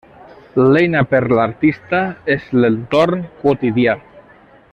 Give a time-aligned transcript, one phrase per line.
[0.75, 2.01] L'eina per l'artista
[2.37, 3.97] és l'entorn quotidià.